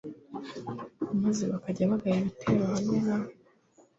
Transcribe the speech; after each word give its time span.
maze 1.23 1.43
bakajya 1.51 1.89
bagaba 1.91 2.17
ibitero 2.21 2.63
hamwe 2.73 2.97
na 3.05 3.15
we 3.21 3.29